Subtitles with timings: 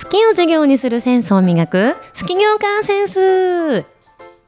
[0.00, 3.84] 好きを授業にするセンスを磨く好き業界センス。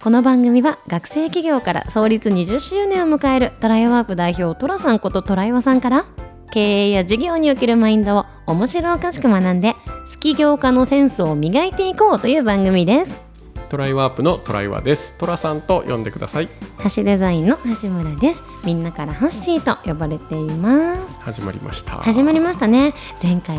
[0.01, 6.07] この番組は学生企業から創立20周年を迎えるトライワープ代表トラさんことトライワさんから
[6.53, 9.75] 経営や事業におけるマインドを面白おかしく学んで
[10.13, 13.30] 好き業家のセンスを磨いていこうという番組です。
[13.71, 15.15] トライワープのトライワです。
[15.17, 16.49] トラさんと呼んでください。
[16.93, 18.43] 橋デザインの橋村です。
[18.65, 21.17] みんなからハッシーと呼ばれています。
[21.21, 21.93] 始まりました。
[21.99, 22.95] 始まりましたね。
[23.23, 23.59] 前回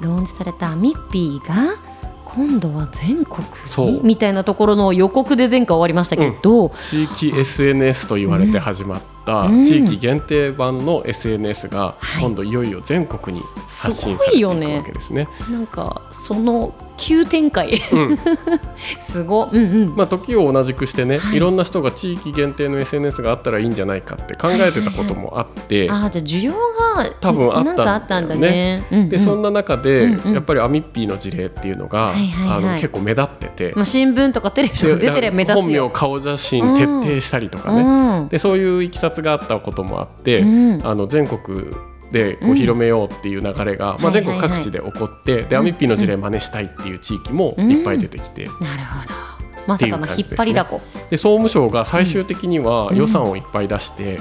[0.00, 1.78] ローンチされたミッピーが
[2.26, 3.90] 今度は全国そう。
[3.92, 9.62] にみたいなところの予告で前回終わりましたけど、地域 SNS と言われて始まったうん。
[9.62, 12.22] 地域限定版の SNS がはい。
[12.22, 15.28] 今度いよいよ全国に発信されていくわけですね。
[15.50, 17.82] なんかその急展開。
[17.92, 18.18] うん。
[18.98, 19.50] すご。
[19.52, 21.36] うんうん、まあ、時を同じくしてね、はい。
[21.36, 28.08] い、ろんな人が地域限定の SNS があったらいいんじゃないかって考えてたこともあって、ああじゃあ需要が多分あったんだよね。
[28.08, 28.86] なんだね。
[28.90, 29.08] うんうん。
[29.10, 30.32] でそんな中で、うんうん。
[30.32, 32.56] やっぱりアミッピーの事例っていうのが、はいはいはい。
[32.56, 35.90] あの結構目立ってて、まあ新聞とかテレビとか出てれば目立つ本名よ。
[35.90, 38.28] 顔写真徹底したりとかね、うん。
[38.28, 40.80] でそういういきさつがあったこともあって、うん。
[40.82, 41.70] あの全国
[42.12, 49.34] でこううん広めようっていう流れが、まあ、全国各地で起こって、でアミッピーの事例真似したいっていう地域もいっぱい出てきて、なるほど。
[49.66, 50.80] まさかの引っ張りだこ。
[51.10, 52.96] で総務省が最終的にはうん。
[52.96, 54.18] 予算をいっぱい出して、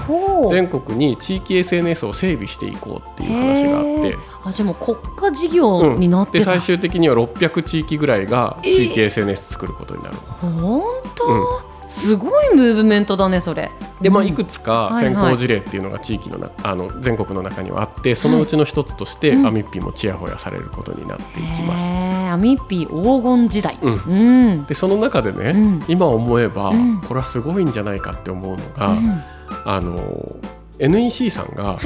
[0.49, 4.17] 全国に地域 SNS を整備していこうっていう話があって。
[4.45, 6.39] あじゃあもう国家事業になってた。
[6.39, 10.17] で最終的には600地域ぐらいが地域 SNS 作ることになる。
[10.17, 10.83] 本
[11.15, 13.71] 当、すごいムーブメントだねそれ。
[14.01, 21.85] でまあ、うんいくつか先行事例っていうのが地域のなあの全国の中にはあってそのうちの一つとして、うんアミッピもちやほやされることになっていきます。
[21.85, 23.77] アミッピー黄金時代。
[23.81, 24.65] うんうん。
[24.65, 29.23] でその中でね、うん今思えば、うんこれはすごいんじゃないかって思うのが、うん
[29.65, 30.35] あの
[30.79, 31.77] NEC さんが。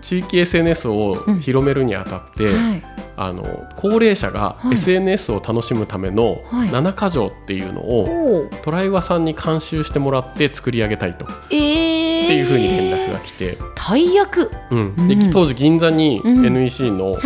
[0.00, 2.82] 地域 SNS を広めるにあたって、はい。
[3.16, 4.74] あの高齢者がはい。
[4.74, 6.68] SNS を楽しむためのはい。
[6.68, 14.50] 7箇条っていうのを、トライワさんに監修してもらって作り上げたいと、えー、っていうふうに連絡が来て、大役。
[14.70, 14.94] うん。
[14.96, 15.08] うん。
[15.08, 16.44] で当時銀座にうん。
[16.44, 17.16] NEC の,、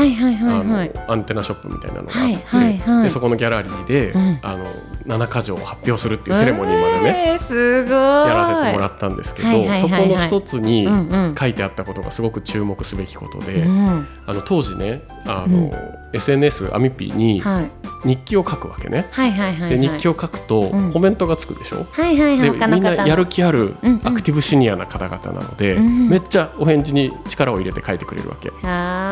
[5.08, 5.24] はいはいはいあはい。
[5.24, 7.92] のアンテナショップみたいなのがあって、はいはいはいでそこのギャラリーで、うんあの7箇条を発表するっていうセレモニーまでね、えー、すごい。
[7.92, 9.80] やらせてもらったんですけど、はいはいはいはい。
[9.80, 11.34] そこの一つにうんうん。
[11.34, 15.70] 書いてあったことがすごく注目すべきことで、うん、あの当時ねあの、うん。
[16.12, 17.70] SNS アミピにはい。
[18.04, 19.06] 日記を書くわけね。
[19.10, 19.78] はいはいはいはい。
[19.80, 20.92] で日記を書くとうん。
[20.92, 22.58] コメントがつくでしょ、はいはいはい。
[22.58, 24.00] でみんなやる気あるうんうん。
[24.06, 28.50] アクティブシニアな方々なので、うんめっちゃお返事に力を入れて書いてくれるわけ。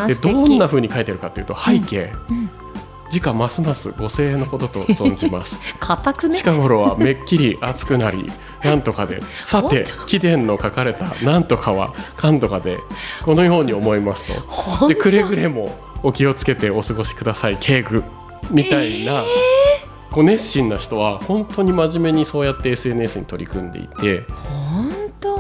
[0.09, 2.51] でどんな風に書いてるかというと背景、うん
[3.11, 5.61] 時価ますますご声援のことと存じます。
[5.81, 6.37] 固くね？
[6.37, 8.31] 近頃はめっきり熱くなり
[8.63, 12.79] なんとかで さて起点の書かれたなんとかはかんとかで
[13.23, 14.25] このように思います
[14.79, 14.89] と。
[14.89, 18.05] でくれぐれもお気をつけてお過ごしください敬具。
[18.51, 19.25] みたいな、
[20.13, 24.25] こう熱心な人は本当に真面目にそうやって SNS に取り組んでいて。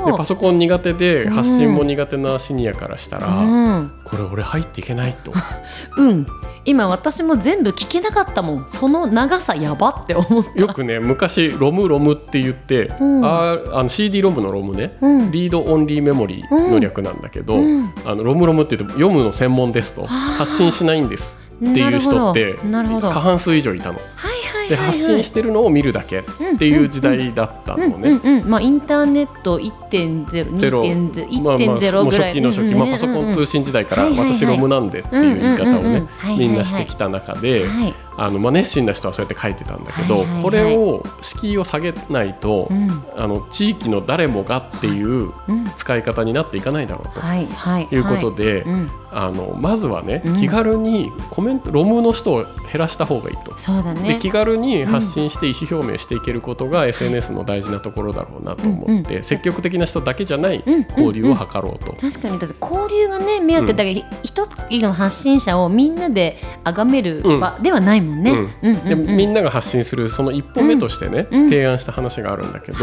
[0.06, 5.32] でパソコン苦手でうん発信も苦手なシニアからしたら、うん、これ俺入っていけないと
[5.98, 6.26] うん。
[6.66, 8.64] 今私も全部聞けなかったもん。
[8.66, 10.60] その長さやばって思った。
[10.60, 23.10] よくね昔ロムロムって言って、うんああの CD ロムのロムね、うんリードオンリーメモリーの略なんだけど、うんあのロムロムって言読むの専門ですと発信しないんですっていう人ってなるほど。
[23.10, 23.94] 過半数以上いたの。
[23.94, 24.35] はいはい
[24.68, 24.76] で。
[24.76, 26.24] 発信してるのを見るだけっ
[26.58, 28.42] ていう時代だったのね。
[28.44, 32.30] まあインターネット1.0、ゼロ2.0、まあまあ1.0もうぐらい。
[32.30, 36.06] 初期の初期、まあ、パソコン通信信時代から私ロムなんでっていう言い方をね
[36.38, 37.94] みんなしてきた中ではい。
[38.16, 43.04] あの、まあ、熱心な人はそうやって書いてたんだけどこれを敷居を下げないとうん。
[43.16, 45.66] あの地域の誰もがっていううん。
[45.76, 47.20] 使い方になっていかないだろうと。
[47.20, 47.88] はいはい。
[47.90, 47.96] い。
[47.96, 50.40] うことで、うん、あのまずはね、うん。
[50.40, 53.56] 気軽にコメントロムの人を減らした方がいいと。
[53.58, 54.14] そうだね。
[54.14, 59.22] で気軽に発信して意思表明していけることが SNS の大事なところだろうなと思って、うんうん。
[59.22, 60.86] 積極的な人だけじゃないうん。
[60.90, 61.92] 交流を図ろうと。
[61.94, 62.38] 確かに。
[62.38, 68.30] だって交流がね目当てだけど、一つの発信者をみんなで崇める場ではないもんね。
[68.30, 68.38] うん。
[68.62, 72.78] うんうんでみんなが発信するその一歩目としてね、うん提案した話があるんだけど、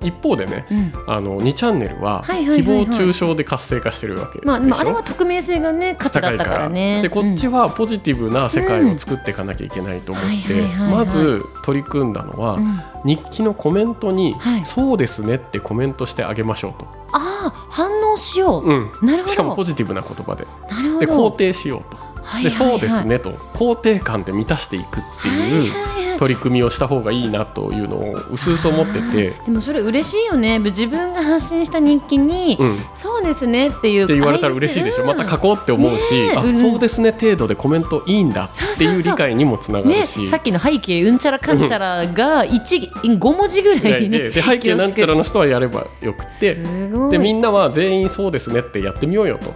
[0.00, 0.92] 一方でねうん。
[1.06, 7.02] あの2チャンネルは誹はい謗中傷で活性化してるわけまあ、まああれは匿名性がね価値だったからね。
[7.02, 12.80] でこっちは、はポジティブな世界を作っていかなきゃいけないと思ってまず取り組んだのは、うん。
[13.04, 18.68] 日記のコメントにはい「そうですね」ってコメントしてあげましょうと、ああ反応しよう。
[18.68, 19.32] うん、なるほど。
[19.32, 20.46] しかもポジティブな言葉で。
[20.70, 21.06] なるほど。
[21.06, 21.95] で肯定しようと。
[22.26, 23.30] はいでそうですねと。
[23.54, 25.72] 肯定感で満たしていくっていう
[26.18, 29.34] 取り組みをした方がいいなというのを薄々思ってて。
[29.44, 30.58] でもそれ嬉しいよね。
[30.58, 32.80] 自分が発信した日記に、うん。
[32.94, 36.52] そうですねっていうって言われたら嬉しいでしょ、また書こうって思うし、あ、ねえ。
[36.52, 36.58] うん。
[36.58, 46.56] そうですね程度でコメントいいんだっていう理解にもつながねるし、さっきの背景うんちゃらかんちゃらが一5文字ぐらいにねでで背景なんちゃらの人はやればよくて。
[47.10, 49.52] でみんなは全員そうですねってやってみようよと。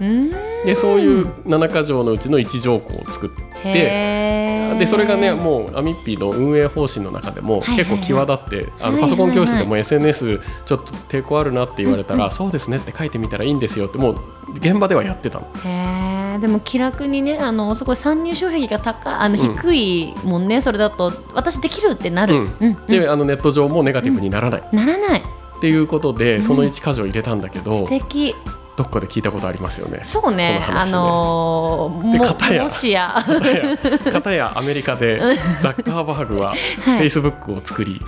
[0.60, 3.30] うんでそういう7か条のうちの1条項を作っ
[3.62, 14.16] てでそれがねもうアミッピーの運営方針の中でも結構際立って、あのパソコン教室でも SNS ちょっと抵抗あるなって言われたら、そうですねって書いてみたらいいんですよってもう
[14.54, 16.40] 現場ではやってたの。
[16.40, 19.56] でも気楽にねあのすごい参入障壁が高あのうん。
[19.56, 22.54] 低いもんね、それだと私できるってなる、うん。
[22.60, 24.62] うんであのネット上もネガティブにならない。
[24.72, 25.20] ならない。
[25.20, 28.34] っていうことで、その1箇条入れたんだけど、素敵
[28.80, 29.98] どっかで聞いたことありますよね。
[30.00, 30.54] そうね。
[30.54, 30.92] の話ね。
[30.92, 33.08] のーもで片やもしや。
[33.08, 35.20] は片やアメリカで
[35.60, 38.00] ザッカーバーグはフェイスブックを作り、い。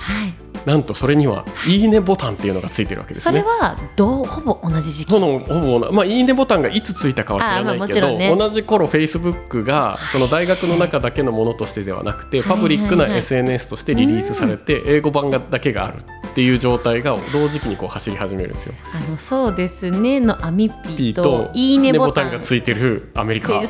[0.64, 3.40] なんとそれには「いいね」ボタンっていうのがついてるわけですね。
[3.40, 5.12] それはどうほぼ同じ時期。
[5.12, 15.96] ほぼなまあ、いいねボタンがいつついたかは知らないけど、ね同じ頃フェイスブックがその大学の中だけのものとしてではなくて、パブリックな SNS としてリリースされて、英語版がだけがある
[16.32, 18.75] っていう状態が同時期にこう走り始めるんですよ。
[18.94, 23.61] あのそうですねのアミッピーとといいねボタンがついてるアメリカ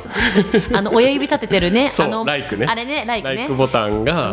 [0.73, 1.91] あの親指立ててるね。
[1.99, 2.67] あのライクね。
[2.67, 3.35] あれねライクね。
[3.35, 4.32] ライクボタンが、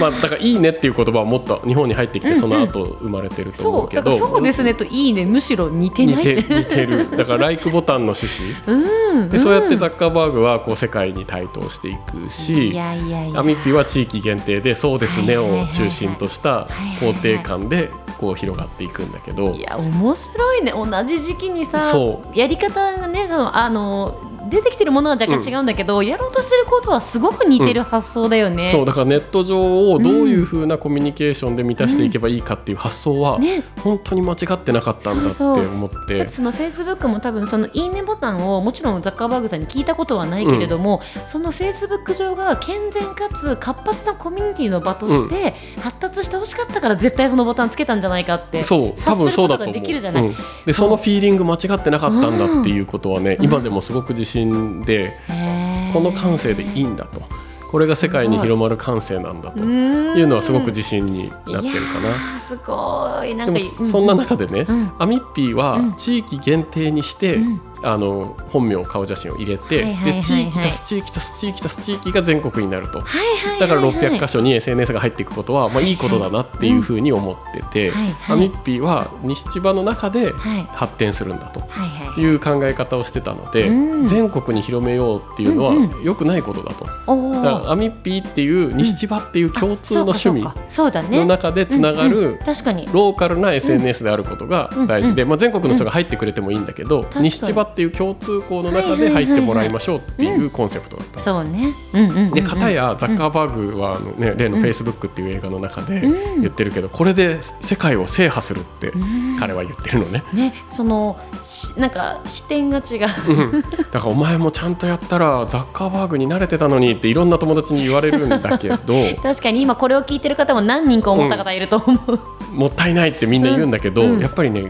[0.00, 4.74] まあ、だから「いいね」っていう言葉はもっと日本に入ってきてその後生まれてると思そううけど、そうですね。
[4.74, 5.24] といいね。
[5.24, 6.16] むしろ似てない。
[6.16, 7.16] 似て似てる。
[7.16, 8.54] だからライクボタンの趣旨。
[8.66, 13.40] うんでそうやってザッカーバーグはこう世界に台頭していくしいやいやいや。
[13.40, 16.68] アミッピは地域限定で「そうですね」を中心とした
[17.00, 19.54] 肯定感でこう広がっていくんだけど。
[19.54, 20.72] いや面白いね。
[20.72, 28.68] 同じ時期にさそやり方がねそのあの出てきてるものは若干違うんだけど、やろうとしてることはすごく似てる発想だよね。
[28.70, 33.62] そうだからネット上をどういうふうなコミュニケーションで満たしていけばいいかっていう発想はね。
[33.82, 49.74] 本当に間違ってなかったんだって思っててそのフェイスブックも多分そのいいねボタンをもちろんザッカーバーグさんに聞いたことはないけれども、そのフェイスブック上が健全かつ活発なコミュニティの場として発達してほしかったから絶対そのボタンつけたんじゃないかってそう多察分そうだと思う。
[49.74, 50.26] できるじゃない。
[50.26, 50.34] うん。
[50.66, 54.39] でそのフィーリング間違ってなかったんだっていうことはね、今でもすごく自信
[54.84, 55.92] で、へー。
[55.92, 57.22] この感性でいいんだと。
[57.70, 59.62] これが世界に広まる感性なんだと。
[59.62, 62.36] いうのはすごく自信になってるかな。
[62.36, 63.34] ーすごい。
[63.34, 64.92] なんでかもそんな中でね、うん。
[64.98, 73.00] アミッピーはうん地域限定にして、うんあの本名顔写真を入れて、はいはいはいはいで地域足す地域足す地域足す地域が全国になると。
[73.00, 86.86] はいはいはいだからはい600箇所に SNS が入っていくことは、まあ、いいことだなっていうふうに思ってて、はいはいアミッピーは西千葉の中ではい発展するんだとはいはいいう考え方をしてたので、うん全国に広めようっていうのはうんう良くないことだと。
[87.06, 101.20] おだからーアミッピーっていう西千葉っていう共通の趣味の中でつながうんうんる確かにローカルな SNS であることが大事で、まあ、全国の人が入ってくれてもいいんだけど、西千葉っていう共通項の中で入ってもらいましょうっていうコンセプトだった。
[101.20, 101.74] そうね。
[101.92, 102.30] うんうんうんうん。
[102.32, 106.40] で片やザッカーバーグはあの、ね、例の「フェイスブックっていう映画の中でうん。
[106.42, 109.36] 言ってるけど、これで世界を制覇するってうん。
[109.38, 110.24] 彼は言ってるのね。
[110.32, 112.96] ねそのしなんか視点が違
[113.28, 113.32] う。
[113.32, 113.62] うん。
[113.62, 118.76] だからお前もちゃんとやったらザッカーバーグに慣れてたのにっていろんな友達に言われるんだけど
[119.22, 122.20] 確かに今これを聞いてる方も何人か思った方いると思う、
[122.52, 124.20] もったいないってみんな言うんだけど、うんうん。
[124.20, 124.68] やっぱりね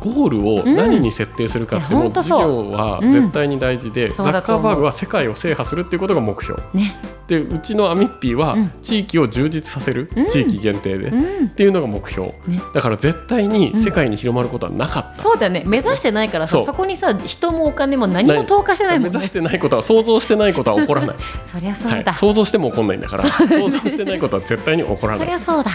[0.00, 2.70] ゴールを何に設定するかってうんう事ほんとそう。
[2.70, 6.60] 業は絶対に大事で、そうザッカーバーグは世界を制覇するっていうことが目標。
[6.74, 6.96] ね。
[7.26, 8.72] でうちのアミッピーはうん。
[8.80, 10.26] 地域を充実させる、うん。
[10.26, 11.46] 地域限定で、うん。
[11.46, 12.60] っていうのが目標、ね。
[12.72, 15.64] だから絶対に世界に広まることはなかった、そうだよね。
[15.66, 18.98] 目指してないからさそこにさ人もお金も何も投下してない。
[18.98, 25.70] もんね目指してないことは想像してないことは起こらない、そりゃそうはいだ、、想像しても起こんないんだから想像してないことは絶対に起こらないそりゃそうだ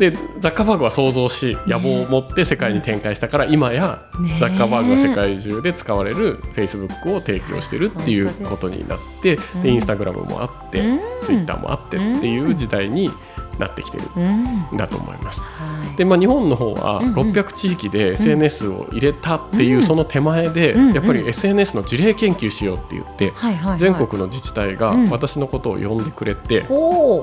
[0.00, 4.38] でザッカーバーグは想像し野望を持って世界に展開したから、今やね。
[4.40, 9.62] ザッカーバーグが世界中で使われるフェイスブックを提供してるっていうことになってうん。
[9.62, 11.00] でインスタグラムもあって、うん。
[11.22, 13.10] ツイッターもあってっていう時代に
[13.58, 14.42] なってきてるうん。
[14.72, 15.42] んだと思います。
[15.42, 15.96] はい。
[15.98, 17.14] でまあ、日本の方はうんうん。
[17.32, 19.82] 600地域で SNS を入れたっていううん。
[19.82, 23.34] その手前でやっぱり SNS の事例研究しようって言って
[23.76, 25.10] 全国の自治体がうん。
[25.10, 27.22] 私のことを呼んでくれてほ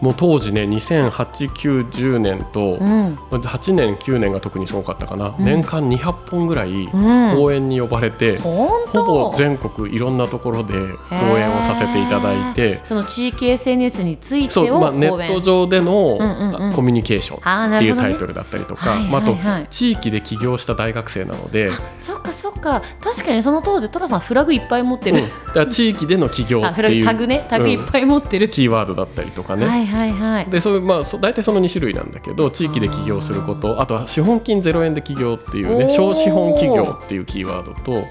[0.00, 1.10] もう当時ね2008、
[1.50, 5.44] 9、10年とう、うん8年9年が特にすごかったかな、うん。
[5.44, 7.36] 年間200本ぐらいうん。
[7.36, 9.04] 公演に呼ばれて、本当？
[9.04, 10.74] ほぼ全国いろんなところで
[11.08, 12.80] 講演をさせていただいて。
[12.84, 15.00] その地域 SNS についてを講演。
[15.00, 16.72] ネット上でのうんうんうん。
[16.72, 22.82] コミュニケーションっていうタイトルだったりとか、はいはいまあ、あとはい地域で起業した大学生なので、そっかそっか。
[23.00, 25.22] 確かにその当時寅さんフラグいっぱい持ってる、
[25.54, 25.70] うん。
[25.70, 27.46] 地域での起業あっていうタグね。
[27.48, 30.46] タグいっぱい持ってる、キーワードだったりとかね、はいはいはいはい。
[30.46, 38.04] でそういうまあそ大体その2種類なんだけど地域で起業することあとは資本金0円で起業っていうね小資本企業っていうキーワードと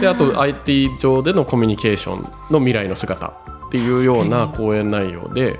[0.00, 5.58] であと IT 上でのコミュニケーションの未来の姿っていうような確講演内容で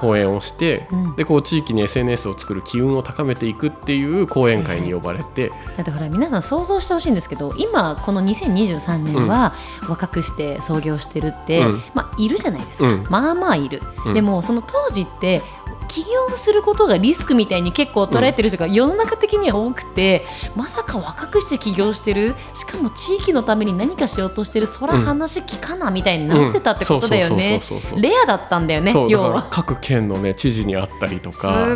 [0.00, 1.16] 講演をして、うん。
[1.16, 9.52] でこう地域に SNS を作る機運を高めていくっていう講演会に呼ばれて、だってほら皆さん想像してほしいんですけど今この2023年は
[9.88, 11.82] 若くして創業してるって、うん。
[11.94, 13.06] まあいるじゃないですか、うん。
[13.10, 14.14] まあまあいる、うん。
[14.14, 15.42] でもその当時って
[15.90, 27.60] 起業することがリスクみたいに結構捉えてる人が世の中的には多くて、まさか若くして起業してるしかも地域のために何かしようとしてるそらうん話聞かなみたいになってたってことだよね。
[27.96, 29.48] レアだったんだよね要は。
[29.50, 31.66] 各県のね知事に会ったりとすか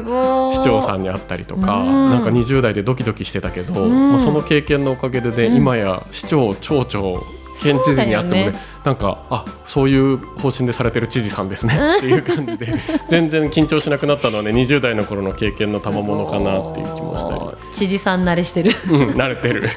[0.53, 2.11] 市長さんに会ったりとか、うん。
[2.11, 4.11] なんか20代でドキドキしてたけど、うん。
[4.13, 5.57] まあ、その経験のおかげでね、うん。
[5.57, 7.27] 今や市長町長
[7.63, 8.59] 県知事に会ってもねね。
[8.85, 11.75] なんかあそういう方針でされてる知事さんですね。
[11.99, 12.75] っていう感じで。
[13.09, 17.41] 全然緊張しなくなったのはね20代の頃の経験の賜物かなっていう気もしたり、
[17.73, 18.73] 知事さん慣れしてる。
[18.91, 19.69] うん、慣れてる。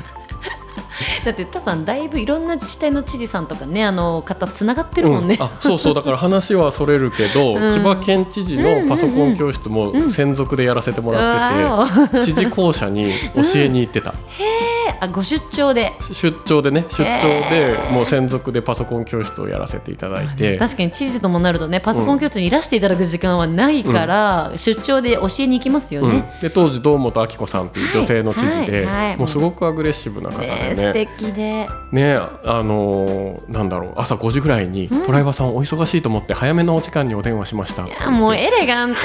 [1.25, 5.46] だってタさんだいぶいろんな自治体の知事さんとかねあの方つながってるもんね、うん。
[5.46, 5.93] あそうそう。
[5.93, 7.72] だから話はそれるけど、うん。
[7.72, 15.94] 千葉県知事のパソコン教室も専属でやらせてもらってて、わ知事公社に教えに行ってた、 ーあご出張で。
[16.01, 26.12] 出張でね出張でもう専属でパソコン教室をやらせていただいて、確かに知事ともなるとねパソコン教室にいらしていただく時間はないから、出張で教えに行きますようん。
[26.12, 26.38] ね。
[26.41, 29.17] で当時堂本明子さんっていう女性の知事で、はいはいはい。
[29.17, 30.75] もうすごくアグレッシブな方でね。
[30.75, 31.67] 素ね敵で。
[31.91, 38.98] ねあのーなんだろう朝5時ぐらいに、トライバーさんお忙しいと思って早めのお時間にお電話しましたいやもうエレガント。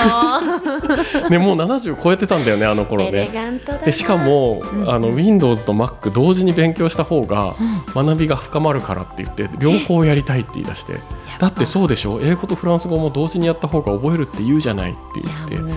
[1.30, 3.30] ね、もう70超えてたんだよねあの頃エレね。
[3.32, 3.84] ガントだな。
[3.84, 7.54] でしかも、うんあの Windows と Mac 同時に勉強した方が
[7.94, 11.00] 学びが深まるからって言って両方やりたいって言い出して。
[11.38, 12.20] だってそうでしょ？
[12.20, 15.72] 英語とフランス語も同時にやった方が覚えるって言うじゃないってい言って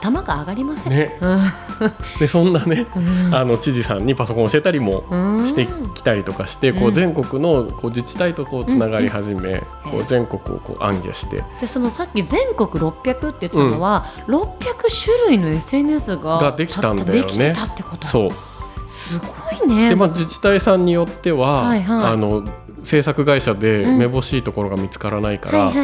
[0.00, 1.18] 頭が上がりません、ね。
[1.20, 1.40] うん。
[2.18, 3.00] でそんなね う
[3.30, 3.34] ん。
[3.34, 5.46] あの知事さんにパソコン教えたりもうん。
[5.46, 10.00] してきたりとかして、こううん全国のこう自治体とこうつながり始め、こうん。
[10.00, 11.42] う全国をこう暗記して。
[11.60, 14.46] でそのさっき全国600って言ってたのは、600
[15.04, 17.20] 種類の SNS がができたんだよね。
[17.20, 18.06] できてたってこと？
[18.06, 18.30] そう。
[18.86, 19.26] すご
[19.66, 19.90] いね。
[19.90, 22.12] で、まあ、自治体さんによっては、はいはい。
[22.12, 22.44] あの
[22.86, 23.98] 制作会社でうん。
[23.98, 25.78] めぼしいところが見つからないから、ト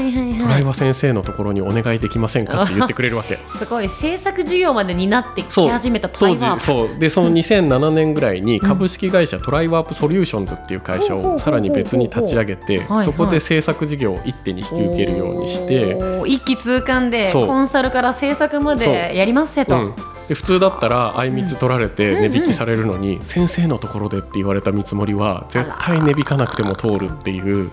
[0.46, 3.38] ライバ先生のところにお願いできませんかって言ってくれるわけ。
[3.58, 6.98] すごい制作事業までになってき始めたトラ当イバー時そう。
[6.98, 15.42] でその2007年ぐらいに株式会社トライワープソリューションズっていう会社をさらに別に立ち上げてそこで制作事業を一手に引き受けるよう。
[15.42, 19.94] にして、一気通貫でコンサルから制作までやりますせと、うん、
[20.32, 27.70] で普通だったらあいみつ取られて値引きされるのに、先生のところでって言われた見積もりは絶対値引かなくても通るっていう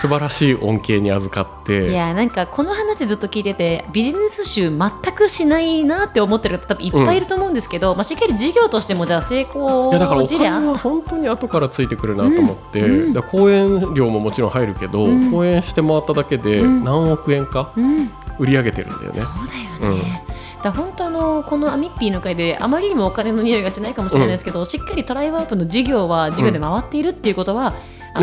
[0.00, 13.16] 素晴らしい恩恵に預かっていやなんかこの話ずっと聞いててビジネス集全くしないなって思ってる方多分いっぱいいると思うんですけど、まあ、しっかり事業としてもじゃあ成功いやだからお金は本当に後からついてくるなと思って、うん。
[13.16, 13.22] うん。
[13.24, 15.30] 講演料ももちろん入るけど、うん。
[15.32, 16.84] 講演して回っただけでうん。
[16.84, 18.10] 何億円かうん。
[18.38, 19.18] 売り上げてるんだよね。
[19.18, 20.24] そうだよね、
[20.62, 27.74] だ本当あのこのアミッピーの会であまりにもお金の匂いがしないかもしれないですけど、しっかりトライワープの事業は事業で回っているっていうことは、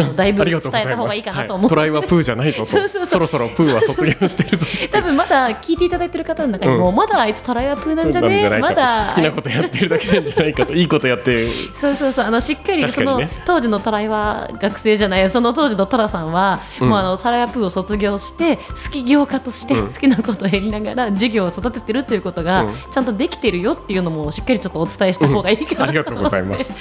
[0.04, 1.70] あのだいぶ伝えた方がいいかなとは思う。
[1.70, 2.66] トライはプーじゃないぞと。
[2.72, 3.16] そうそうそう。
[3.16, 8.76] そろそろプーは卒業してるぞ 多分まだ聞いていただいてる方の中にも、まだあいつトライワープなんじゃねなんじゃないかと。
[8.76, 10.74] まだ好きなことやってるだけなんじゃないかと。
[10.76, 12.26] いいことやってそうそうそう。
[12.26, 15.30] あのしっかりその、ね当時のトライは学生じゃない。
[15.30, 16.90] その当時のトラさんは、うん。
[16.90, 19.88] もうあのトライアプーを卒業して好き業家としてうん。
[19.88, 22.74] 好きなことをやりながら授業を育ててるということが、うん。
[22.92, 26.72] ちゃんとできてるよっていうのもしっかりちょっとお伝えした方がいいかなありがとうございます。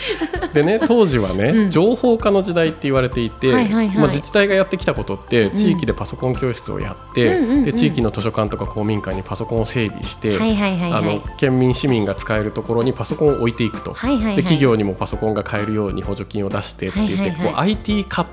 [0.52, 1.70] でね当時はね、うん。
[1.70, 3.98] 情報化の時代って言われていて、はいはいはい。
[3.98, 7.64] まあ、自治体がやってきたことって地域でパソコン教室をやって、うんうんうんうん。
[7.64, 14.36] で地域の図書館とか公民館にパソコンを整備して、はいはいはいはいあの県民市民が使えるところにパソコンを置いていくと、はいはいはい。
[14.36, 17.54] で企業にもパソコンが買えるように補助金を出してって言って、はいはいはい。
[17.54, 18.26] こう IT 化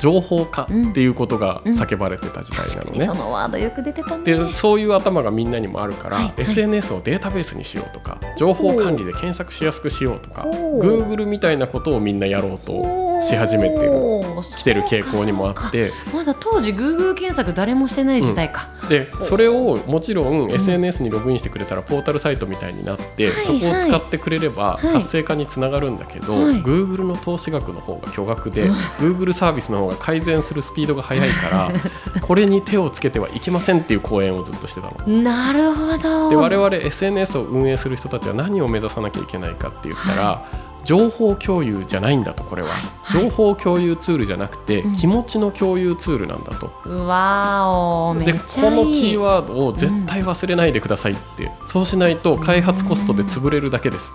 [0.00, 1.72] 情報化っていうことがうん。
[1.72, 2.84] 叫ばれてた時代なのね。
[2.84, 4.24] 確かにそのワードよく出てたね。
[4.24, 6.34] でそういう頭がみんなにもあるから、はいはい。
[6.38, 12.72] SNS をデータベースにしようとか情報管理で検索しやすくしようとか Google みたいなことをみんなやろうと
[13.22, 13.92] し始めてる
[14.56, 15.92] 来てる傾向にもあって。
[16.12, 24.92] まだ当時 Google 検索誰もしてない時代か、でそれをもちろん SNS にログインしてくれたらポータルサイトみたいになって、はいそこを使ってくれればはい。
[24.94, 26.62] 活性化につながるんだけど、はい。
[26.62, 31.72] Google の投資額の方が巨額で Google サービスの方が改善するスピードが速いから
[32.20, 35.22] これに手をつけてはいけませんっていう講演をずっとしてたの。
[35.22, 36.30] なるほど。
[36.30, 40.44] で我々 SNS を運営する人たちは何を目指さなきゃいけないかって言ったら、
[40.84, 42.74] 情報共有じゃないんだとこれは、は
[43.20, 44.92] い情報共有ツールじゃなくて、うん。
[44.94, 46.72] 気持ちの共有ツールなんだと。
[46.84, 47.68] うわ
[48.10, 48.84] おめでっちこゃいい。
[48.86, 54.12] のキーワードを絶対忘れないでくださいって、そうしないと開発コストで潰れるだけです、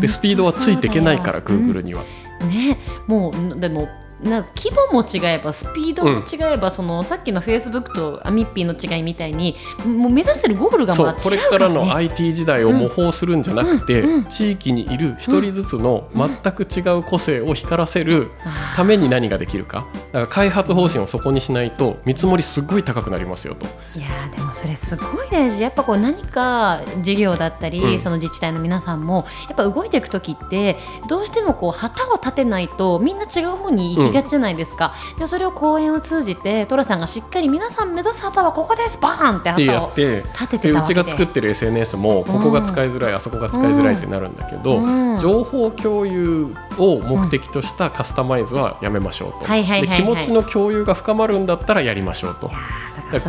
[0.00, 1.72] でスピードはついていけないからそうだよ。
[1.72, 2.02] Google には、
[2.40, 3.88] うんねもうでも
[4.22, 18.30] な規模も違えばスピードも違えば、そのさっきのフェイスブックとアミッピーの違いみたいにもう目指してるゴーグルがまあ違そううから、ね、これからの IT 時代を模倣するんじゃなくて、うんうん地域にいる一人ずつの全く違う個性を光らせる
[18.74, 19.86] ために何ができるか。
[20.12, 23.66] だから開発方針をそこにしないと見積もりすっごい高くなりますよと。
[23.98, 27.98] いやーでもそれすごい大事やっぱこう何か事業だったり、うん。
[27.98, 30.76] その自治体の皆さんもやっぱ動いていく時って
[31.08, 40.78] どうしてもこう旗を立てないとみんな違う方に行きがちじゃないですか、でそれを講演を通じて寅さんがしっかり皆さん目指す旗はここですバーンって旗をって立ててで。
[40.78, 45.18] うちが作ってる SNS もここが使いづらい、あそこが使いづらいってなるんだけど、うん。
[45.18, 52.50] 情報共有を目的としたカスタマイズはやめましょうと、気持ちの共有が深まるんだったらやりましょうと。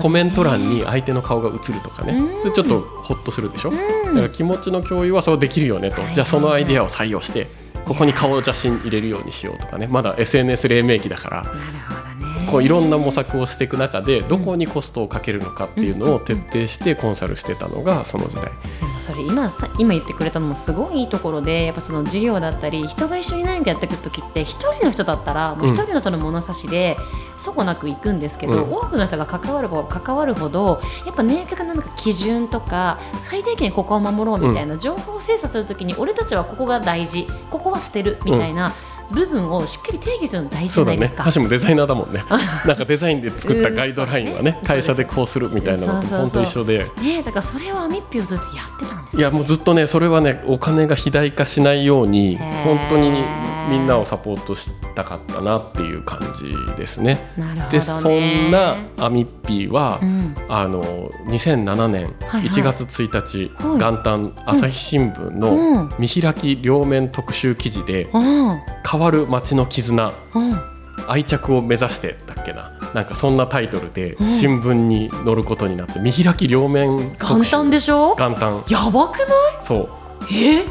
[0.02, 2.42] コメント欄に相手の顔が映るとかね、うん。
[2.42, 4.16] それちょっとホッとするでしょ、だうん。
[4.16, 7.48] から気持ちの共有はそうできるよねと、じゃあそのアイデアを採用して
[7.86, 9.88] ここに顔写真入れるようにしようとかね。
[9.88, 11.44] まだ SNS 黎明期だから。
[11.44, 11.56] なる
[11.88, 12.15] ほどね。
[12.46, 18.46] こういろんな模索をしていく中でどこにコストをかけるのかっていうのを徹底してコンサルしてたのがその時代。
[18.46, 18.52] で
[18.86, 26.98] もそれ今さ今言ってくれたのもすごいいいところでやっぱその事業だったり人が一緒に何かやっていく時って一人の人だったらもう一人の人の物差しで
[27.38, 28.74] そこなくいくんですけど、うん。
[28.74, 38.74] 多くの人が関わるほ関わるほどやっぱ明確ななんか基準とか最低限ここを守ろうみたいな情報を精査するときに俺たちはここが大事ここは捨てるみたいな
[39.12, 41.30] 部分をしっかり定義するの大事じゃないですか。
[41.32, 42.24] 橋もデザイナーだもんね。
[42.66, 46.92] なんかデザインで作ったガイドラインはねうん会社でこうするみたいなのと本当一緒で。
[47.02, 53.24] ねだからそれをアミッピをずっとやってたんですいやもうずっとねそれはねお金が肥大化しないように本当に
[53.70, 57.32] みんなをサポートしたかったなっていう感じですね。
[57.38, 57.70] なるほどね。
[57.72, 60.36] でそんなアミッピーは、うん。
[60.48, 60.84] あの
[61.28, 62.44] 2007年はいはい。
[62.48, 65.40] 1月1日、はい元旦朝日新聞うん。
[65.40, 70.60] の見開き両面特集記事でうん「変わる街の絆うん。
[71.08, 72.72] 愛着を目指して」だっけな。
[72.94, 74.28] なんかそんなタイトルでうん。
[74.28, 78.16] 新聞に載ることになって見開き両面特簡集単でしょ？
[78.18, 78.64] 元旦。
[78.70, 79.28] やばくない？
[79.64, 79.90] そう。
[80.32, 80.64] え？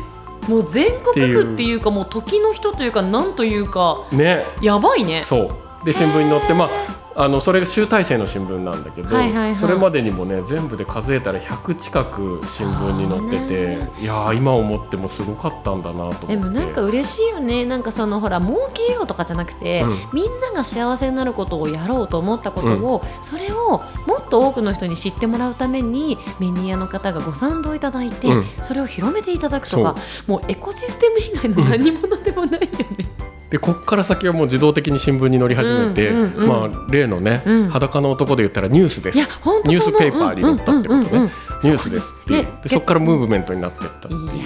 [0.49, 4.45] もう全国区っていうかもう時の人というかなんというかね。
[4.61, 5.23] やばいね。
[5.25, 5.43] そ
[5.83, 5.85] う。
[5.85, 9.57] で新聞に載ってまああのそれが集大成の新聞なんだけど、はいはいはい。
[9.57, 16.27] それまでにもね全部で数えたら100近く新聞に載ってていやー今思ってもすごかったんだなと思って。
[16.27, 17.65] でもなんか嬉しいよね。
[17.65, 19.97] なんかそのほら儲けようとかじゃなくて、うん。
[20.13, 28.45] みんなが幸せになることをやろうと思ったことを、それをもっと多くの人に知ってもらうためにメニアの方がご賛同いただいて、うん。
[28.63, 29.95] それを広めていただくとか
[30.27, 33.14] もうエコシステム以外の何者でもないよね。
[33.55, 37.69] でこっから先はもう自動的に新聞に載り始めて、うんうんうんまあ、例のね、うん。
[37.69, 39.19] 裸の男で言ったらニュースです。
[39.19, 41.31] ニュースペーパーに載ったってことね、うんうんうんうん
[41.63, 44.43] ニュースですっていう、ねでそこからムーブメントになっていったっていうね。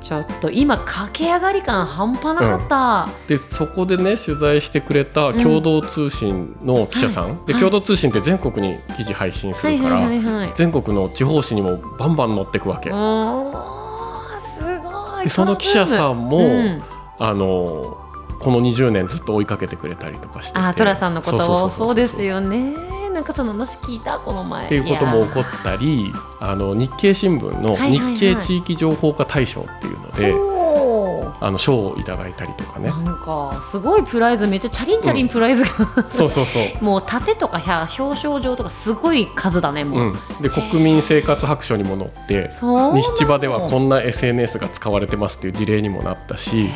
[0.00, 7.62] ちょっと今駆け上がり感半端なかった、でそこでね取材してくれた共同通信の記者さん、ではい。
[7.62, 12.94] 共同通信って全国に記事配信すはいはるから、いはいはい全国の地方紙にもバンバン載ってくわけ、す
[14.80, 15.22] ごい。
[15.22, 16.82] でその記者さんも、うん。
[17.20, 18.07] あの
[18.38, 20.58] この20年ずっと追いかけてくれたりとかしてて。
[20.60, 21.70] あトラさんのことを？
[21.70, 22.72] そうですよよね。
[23.12, 24.66] なんかその話聞いたこの前。
[24.66, 28.14] っていうことも起こっったりあの日経新聞のはいはいはい。
[28.14, 32.88] 日経地域情報化大賞っていうので、おあの賞をいただいたりとかね。
[32.88, 36.62] なんかすごいプライズめっちゃチャリンチャリンプライズが、そうそうそう。
[36.84, 42.50] もう盾とかや表彰状とかすごい数だねもう、うん、で国民生活白書にも載って
[42.94, 46.70] 西千葉ではこんな SNS が使われてますっていう事例にもなったし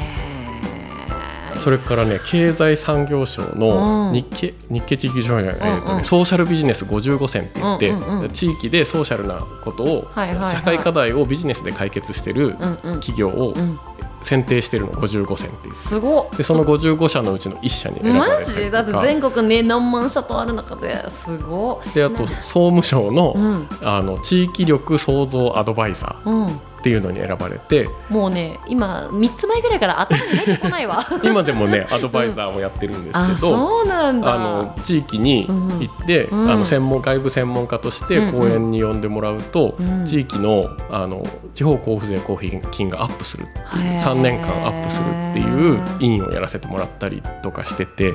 [1.62, 4.12] それからね経済産業省のうん。
[4.12, 12.56] 日経,、日経地域情報、えーとねソーシャルビジネス55選って言って、地域でソーシャルなことを、社会課題をビジネスで解決してる
[13.00, 13.78] 企業をうん。
[14.24, 15.74] 選定してるの55選っていう。
[15.74, 16.36] すごっ。
[16.36, 18.70] でその55社のうちの1社に選ばれマジ？
[18.70, 21.92] だって全国ね何万社とある中ですごっ。
[21.92, 23.68] であと総務省の,、うん。
[23.82, 26.30] あの地域力創造アドバイザー。
[26.30, 27.88] うんっていうのに選ばれて。
[28.10, 31.06] もうね今3つ前ぐらいから頭に入ってこないわ。
[31.22, 34.34] 今でもねアドバイザーをやってるんですあけど、そうなんだ。
[34.34, 36.50] あの地域に行って、うん。
[36.50, 40.04] あの専門外部専門家として講演に呼んでもらうと、うん。
[40.04, 44.02] 地域のあの地方交付税交付金がアップするっていうへー。
[44.02, 48.14] 3年間アップするっていう委員をやらせてもらったりとかしてて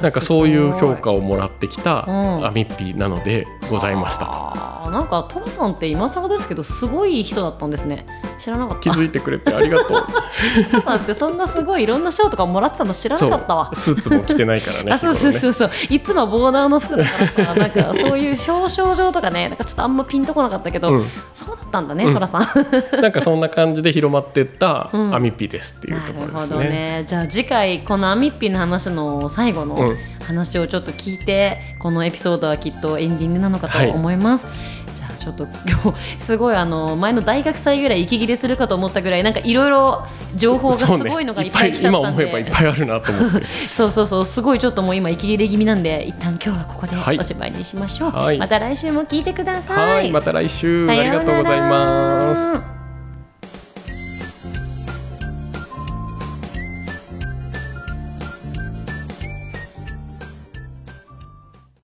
[0.00, 2.46] なんかそういう評価をもらってきたうん。
[2.46, 4.32] アミッピーなのでございましたと。
[4.32, 8.06] あーなんかトラさんって今更ですけどすごい人だったんですね。
[8.38, 8.90] 知らなかった。
[8.90, 10.02] 気づいてくれてありがとう。
[10.70, 13.70] トラさんってそんなすごいいろんな賞とかもらってたの知らなかったわ。
[13.74, 15.70] スーツも着てないからね あそうそう日そうそう。
[15.88, 21.06] いつもボーダーの服だからさなんかそういう表彰状とかねなんかちょっとあんまピンとこなかったけど、うん。
[21.32, 22.12] そうだったんだね、うん。
[22.12, 22.46] トラさん。
[23.00, 25.14] なんかそんな感じで広まってったうん。
[25.14, 26.70] アミピですっていうところですなるほどね。
[26.70, 29.98] ねじゃあ次回このアミッピの話の最後のうん。
[30.22, 34.46] 話をちょっと聞いて、このエピソードはきっとエンディングなのかと思います、
[34.94, 42.68] じゃあちょっと今日すごいあの前の大学祭ぐらい息切れするかと思ったぐらいなんかいろいろ情報がすごいのがいっぱい来ちゃ今ったんで、思えばいっぱい。
[42.68, 47.18] あるなと思ってそうそうそうすごいちょっともう今息切れ気味なんで一旦今日はここではい。
[47.18, 48.38] おしまいにしましょう、はい。
[48.38, 49.94] また来週も聞いてください。
[49.96, 50.12] はい。
[50.12, 50.88] また来週。
[50.88, 52.81] ありがとうございます。